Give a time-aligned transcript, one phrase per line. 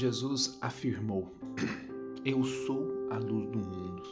[0.00, 1.30] Jesus afirmou:
[2.24, 4.02] Eu sou a luz do mundo.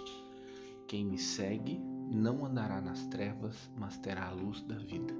[0.86, 1.80] Quem me segue
[2.10, 5.14] não andará nas trevas, mas terá a luz da vida.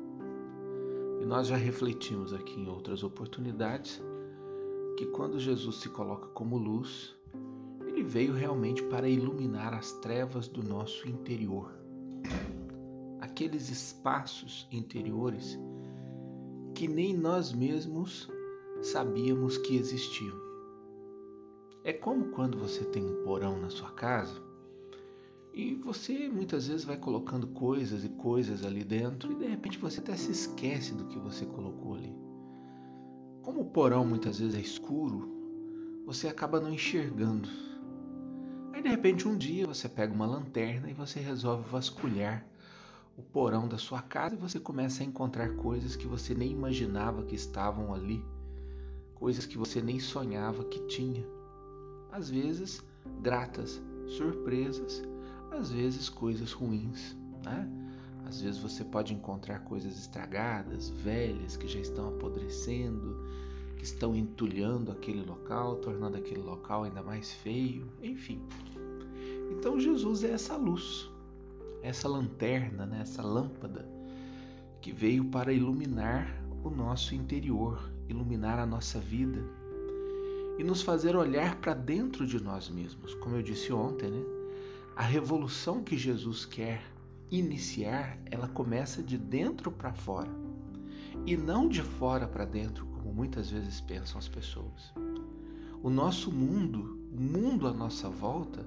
[1.23, 3.99] E nós já refletimos aqui em outras oportunidades
[4.99, 7.17] que quando Jesus se coloca como luz,
[7.87, 11.73] ele veio realmente para iluminar as trevas do nosso interior.
[13.23, 15.59] Aqueles espaços interiores
[16.75, 18.29] que nem nós mesmos
[18.83, 20.48] sabíamos que existiam.
[21.85, 24.49] É como quando você tem um porão na sua casa
[25.55, 30.01] e você muitas vezes vai colocando coisas e coisas ali dentro e de repente você
[30.01, 32.15] até se esquece do que você colocou ali.
[33.43, 35.29] Como o porão muitas vezes é escuro,
[36.05, 37.49] você acaba não enxergando.
[38.73, 42.47] Aí de repente um dia você pega uma lanterna e você resolve vasculhar
[43.17, 47.25] o porão da sua casa e você começa a encontrar coisas que você nem imaginava
[47.25, 48.25] que estavam ali,
[49.15, 51.38] coisas que você nem sonhava que tinha.
[52.19, 52.85] Às vezes,
[53.23, 55.05] gratas surpresas,
[55.53, 57.71] às vezes coisas ruins, né?
[58.27, 63.17] Às vezes você pode encontrar coisas estragadas, velhas, que já estão apodrecendo,
[63.77, 68.43] que estão entulhando aquele local, tornando aquele local ainda mais feio, enfim.
[69.53, 71.09] Então Jesus é essa luz,
[71.85, 73.89] essa lanterna, né, essa lâmpada
[74.81, 79.41] que veio para iluminar o nosso interior, iluminar a nossa vida
[80.59, 83.15] e nos fazer olhar para dentro de nós mesmos.
[83.15, 84.23] Como eu disse ontem, né?
[84.97, 86.83] A revolução que Jesus quer
[87.31, 90.31] iniciar, ela começa de dentro para fora
[91.25, 94.93] e não de fora para dentro, como muitas vezes pensam as pessoas.
[95.83, 98.67] O nosso mundo, o mundo à nossa volta,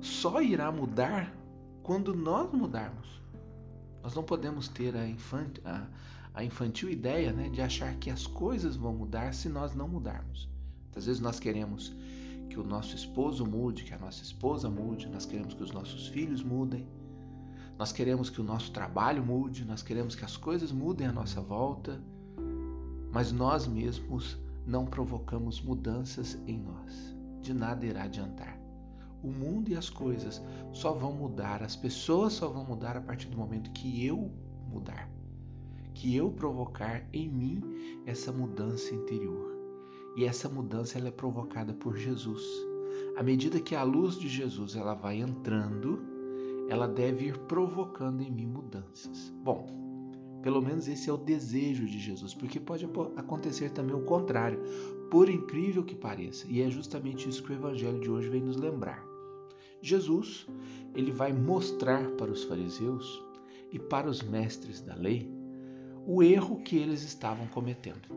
[0.00, 1.34] só irá mudar
[1.82, 3.20] quando nós mudarmos.
[4.02, 5.86] Nós não podemos ter a, infant, a,
[6.34, 10.48] a infantil ideia né, de achar que as coisas vão mudar se nós não mudarmos.
[10.96, 11.94] Às vezes nós queremos
[12.48, 16.08] que o nosso esposo mude, que a nossa esposa mude, nós queremos que os nossos
[16.08, 16.86] filhos mudem,
[17.78, 21.40] nós queremos que o nosso trabalho mude, nós queremos que as coisas mudem à nossa
[21.40, 22.00] volta,
[23.12, 27.14] mas nós mesmos não provocamos mudanças em nós.
[27.42, 28.64] De nada irá adiantar
[29.24, 30.42] o mundo e as coisas
[30.72, 34.30] só vão mudar, as pessoas só vão mudar a partir do momento que eu
[34.70, 35.08] mudar,
[35.94, 37.62] que eu provocar em mim
[38.06, 39.53] essa mudança interior.
[40.16, 42.42] E essa mudança ela é provocada por Jesus.
[43.16, 46.02] À medida que a luz de Jesus ela vai entrando,
[46.68, 49.32] ela deve ir provocando em mim mudanças.
[49.42, 49.66] Bom,
[50.42, 52.86] pelo menos esse é o desejo de Jesus, porque pode
[53.16, 54.60] acontecer também o contrário,
[55.10, 56.46] por incrível que pareça.
[56.48, 59.04] E é justamente isso que o evangelho de hoje vem nos lembrar.
[59.80, 60.46] Jesus,
[60.94, 63.22] ele vai mostrar para os fariseus
[63.72, 65.30] e para os mestres da lei
[66.06, 68.08] o erro que eles estavam cometendo.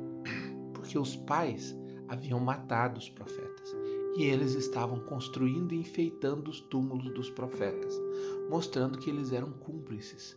[0.74, 1.76] Porque os pais
[2.08, 3.76] haviam matado os profetas
[4.18, 7.94] e eles estavam construindo e enfeitando os túmulos dos profetas,
[8.50, 10.36] mostrando que eles eram cúmplices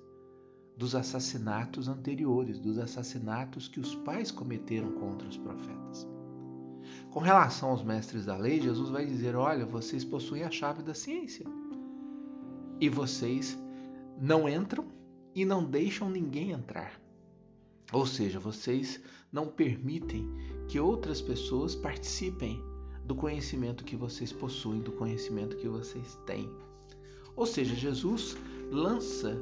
[0.77, 6.07] dos assassinatos anteriores, dos assassinatos que os pais cometeram contra os profetas.
[7.11, 10.95] Com relação aos mestres da lei, Jesus vai dizer: Olha, vocês possuem a chave da
[10.95, 11.47] ciência.
[12.81, 13.59] E vocês
[14.21, 14.87] não entram
[15.35, 17.01] e não deixam ninguém entrar.
[17.93, 19.01] Ou seja, vocês
[19.33, 20.29] não permitem
[20.69, 22.63] que outras pessoas participem
[23.05, 26.49] do conhecimento que vocês possuem, do conhecimento que vocês têm.
[27.35, 28.37] Ou seja, Jesus
[28.71, 29.37] lança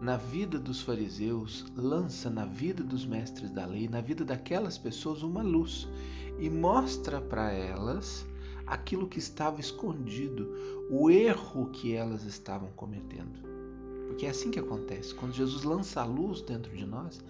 [0.00, 5.22] na vida dos fariseus, lança na vida dos mestres da lei, na vida daquelas pessoas
[5.22, 5.88] uma luz
[6.38, 8.24] e mostra para elas
[8.66, 10.48] aquilo que estava escondido,
[10.88, 13.40] o erro que elas estavam cometendo.
[14.06, 15.14] Porque é assim que acontece.
[15.14, 17.20] Quando Jesus lança a luz dentro de nós,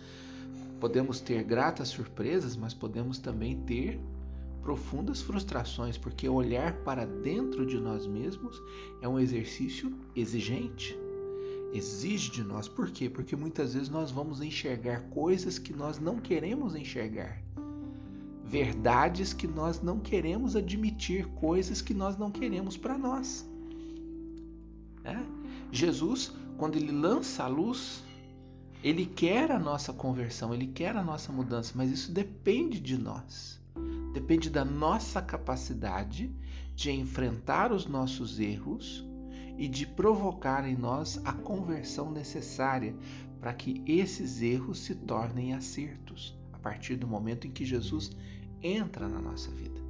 [0.81, 4.01] podemos ter gratas surpresas, mas podemos também ter
[4.63, 8.61] profundas frustrações, porque olhar para dentro de nós mesmos
[9.01, 10.99] é um exercício exigente.
[11.73, 12.67] Exige de nós.
[12.67, 13.11] Por quê?
[13.11, 17.43] Porque muitas vezes nós vamos enxergar coisas que nós não queremos enxergar
[18.49, 23.47] verdades que nós não queremos admitir, coisas que nós não queremos para nós.
[25.05, 25.19] É?
[25.71, 28.03] Jesus, quando ele lança a luz,
[28.83, 33.61] ele quer a nossa conversão, ele quer a nossa mudança, mas isso depende de nós.
[34.13, 36.31] Depende da nossa capacidade
[36.75, 39.05] de enfrentar os nossos erros
[39.57, 42.95] e de provocar em nós a conversão necessária
[43.41, 48.13] para que esses erros se tornem acertos a partir do momento em que Jesus
[48.63, 49.81] entra na nossa vida.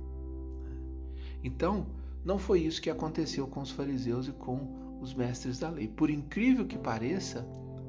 [1.43, 1.87] Então,
[2.25, 5.89] não foi isso que aconteceu com os fariseus e com os mestres da lei.
[5.89, 7.47] Por incrível que pareça,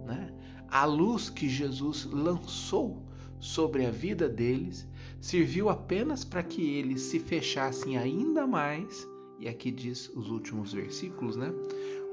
[0.09, 0.33] né,
[0.69, 3.01] a luz que Jesus lançou
[3.39, 4.87] sobre a vida deles
[5.21, 9.07] serviu apenas para que eles se fechassem ainda mais.
[9.39, 11.53] E aqui diz os últimos versículos, né?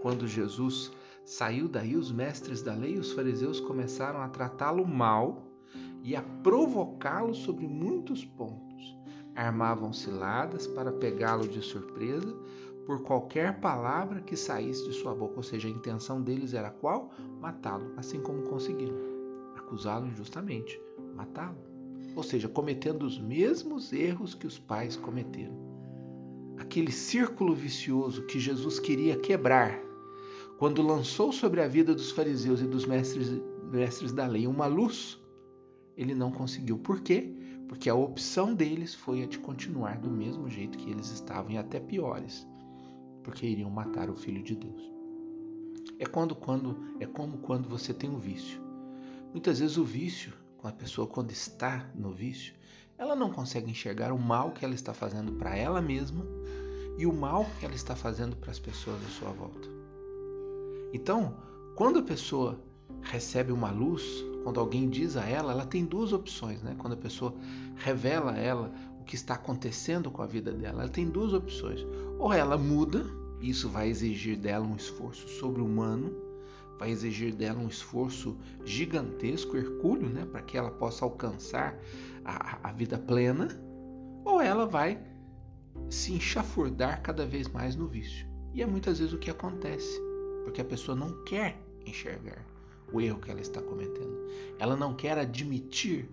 [0.02, 0.92] Quando Jesus
[1.24, 5.44] saiu daí, os mestres da lei e os fariseus começaram a tratá-lo mal
[6.02, 8.96] e a provocá-lo sobre muitos pontos.
[9.34, 12.34] Armavam ciladas para pegá-lo de surpresa
[12.86, 15.36] por qualquer palavra que saísse de sua boca.
[15.36, 17.10] Ou seja, a intenção deles era qual?
[17.40, 18.96] Matá-lo, assim como conseguiram.
[19.56, 20.80] Acusá-lo injustamente,
[21.14, 21.58] matá-lo.
[22.14, 25.54] Ou seja, cometendo os mesmos erros que os pais cometeram.
[26.56, 29.86] Aquele círculo vicioso que Jesus queria quebrar
[30.58, 33.28] quando lançou sobre a vida dos fariseus e dos mestres,
[33.70, 35.20] mestres da lei uma luz,
[35.94, 36.78] ele não conseguiu.
[36.78, 37.30] Por quê?
[37.68, 41.58] Porque a opção deles foi a de continuar do mesmo jeito que eles estavam e
[41.58, 42.46] até piores,
[43.26, 44.80] porque iriam matar o filho de Deus.
[45.98, 48.60] É quando, quando é como quando você tem um vício.
[49.32, 50.32] Muitas vezes o vício,
[50.62, 52.54] a pessoa quando está no vício,
[52.96, 56.24] ela não consegue enxergar o mal que ela está fazendo para ela mesma
[56.96, 59.68] e o mal que ela está fazendo para as pessoas à sua volta.
[60.92, 61.36] Então,
[61.74, 62.60] quando a pessoa
[63.02, 64.04] recebe uma luz,
[64.44, 66.76] quando alguém diz a ela, ela tem duas opções, né?
[66.78, 67.34] Quando a pessoa
[67.74, 68.72] revela a ela
[69.06, 71.86] que está acontecendo com a vida dela, ela tem duas opções.
[72.18, 73.06] Ou ela muda,
[73.40, 76.14] isso vai exigir dela um esforço sobre-humano,
[76.78, 81.78] vai exigir dela um esforço gigantesco, hercúleo, né, para que ela possa alcançar
[82.24, 83.48] a, a vida plena,
[84.24, 85.00] ou ela vai
[85.88, 88.26] se enxafurdar cada vez mais no vício.
[88.52, 90.06] E é muitas vezes o que acontece
[90.46, 92.46] porque a pessoa não quer enxergar
[92.92, 94.16] o erro que ela está cometendo.
[94.60, 96.08] Ela não quer admitir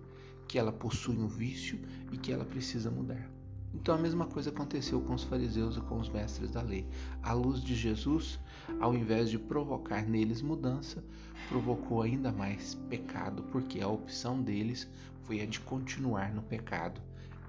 [0.48, 1.78] que ela possui um vício
[2.12, 3.30] e que ela precisa mudar.
[3.74, 6.86] Então a mesma coisa aconteceu com os fariseus e com os mestres da lei.
[7.22, 8.38] A luz de Jesus,
[8.80, 11.04] ao invés de provocar neles mudança,
[11.48, 14.88] provocou ainda mais pecado, porque a opção deles
[15.24, 17.00] foi a de continuar no pecado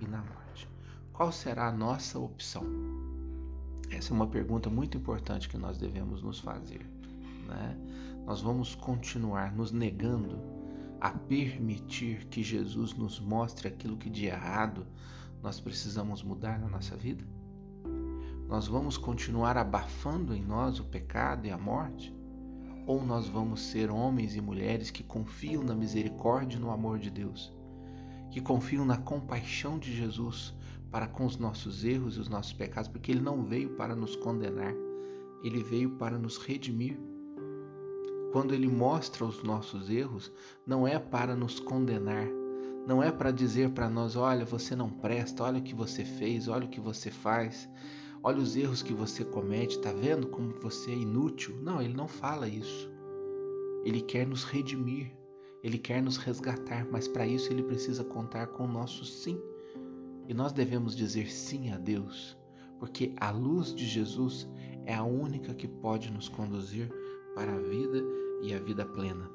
[0.02, 0.68] e na morte.
[1.14, 2.66] Qual será a nossa opção?
[3.90, 6.86] Essa é uma pergunta muito importante que nós devemos nos fazer.
[7.48, 7.78] Né?
[8.26, 10.55] Nós vamos continuar nos negando
[11.00, 14.86] a permitir que Jesus nos mostre aquilo que de errado
[15.42, 17.24] nós precisamos mudar na nossa vida?
[18.48, 22.16] Nós vamos continuar abafando em nós o pecado e a morte?
[22.86, 27.10] Ou nós vamos ser homens e mulheres que confiam na misericórdia e no amor de
[27.10, 27.52] Deus,
[28.30, 30.54] que confiam na compaixão de Jesus
[30.92, 34.16] para com os nossos erros e os nossos pecados, porque ele não veio para nos
[34.16, 34.74] condenar,
[35.44, 36.98] ele veio para nos redimir.
[38.36, 40.30] Quando ele mostra os nossos erros,
[40.68, 42.28] não é para nos condenar,
[42.86, 46.50] não é para dizer para nós: olha, você não presta, olha o que você fez,
[46.50, 47.70] olha o que você faz,
[48.22, 51.56] olha os erros que você comete, tá vendo como você é inútil?
[51.62, 52.92] Não, ele não fala isso.
[53.86, 55.16] Ele quer nos redimir,
[55.64, 59.42] ele quer nos resgatar, mas para isso ele precisa contar com o nosso sim.
[60.28, 62.38] E nós devemos dizer sim a Deus,
[62.80, 64.46] porque a luz de Jesus
[64.86, 66.92] é a única que pode nos conduzir
[67.36, 68.02] para a vida
[68.42, 69.30] e a vida plena.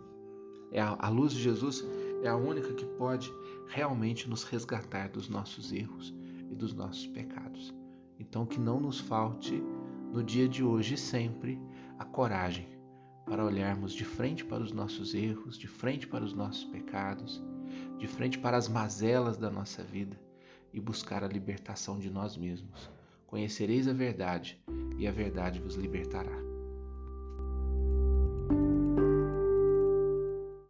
[0.73, 1.85] É a, a luz de Jesus
[2.23, 3.33] é a única que pode
[3.69, 6.15] realmente nos resgatar dos nossos erros
[6.51, 7.75] e dos nossos pecados.
[8.19, 9.63] Então que não nos falte
[10.13, 11.61] no dia de hoje e sempre
[11.99, 12.67] a coragem
[13.25, 17.43] para olharmos de frente para os nossos erros, de frente para os nossos pecados,
[17.97, 20.19] de frente para as mazelas da nossa vida
[20.73, 22.91] e buscar a libertação de nós mesmos.
[23.27, 24.61] Conhecereis a verdade,
[24.99, 26.50] e a verdade vos libertará.